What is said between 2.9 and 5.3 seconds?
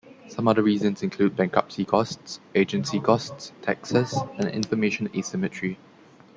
costs, taxes, and information